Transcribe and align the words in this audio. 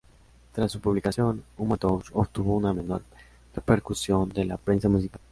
Tras 0.51 0.71
su 0.71 0.79
publicación, 0.81 1.43
"Human 1.57 1.77
Touch" 1.77 2.07
obtuvo 2.13 2.57
una 2.57 2.73
menor 2.73 3.03
repercusión 3.53 4.29
de 4.29 4.45
la 4.45 4.57
prensa 4.57 4.89
musical. 4.89 5.21